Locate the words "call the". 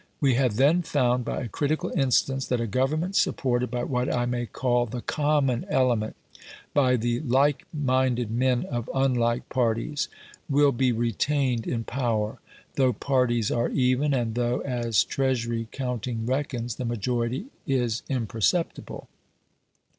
4.47-5.03